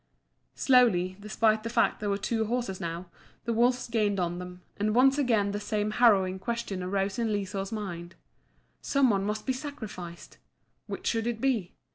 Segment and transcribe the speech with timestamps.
[0.55, 3.11] Slowly, despite the fact that there were two horses now,
[3.45, 7.71] the wolves gained on them, and once again the same harrowing question arose in Liso's
[7.71, 8.15] mind.
[8.81, 10.39] Some one must be sacrificed.
[10.87, 11.75] Which should it be?